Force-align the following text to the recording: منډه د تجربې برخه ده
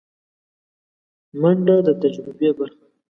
منډه 1.41 1.75
د 1.85 1.89
تجربې 2.01 2.49
برخه 2.57 2.77
ده 2.79 2.87